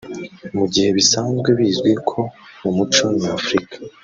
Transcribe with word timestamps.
Mu 0.57 0.65
gihe 0.73 0.89
bisanzwe 0.97 1.49
bizwi 1.59 1.91
ko 2.09 2.19
mu 2.61 2.71
muco 2.77 3.03
nyafurika 3.19 3.77